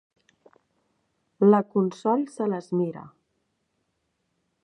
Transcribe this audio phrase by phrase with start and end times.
[1.49, 3.05] La Consol se les mira.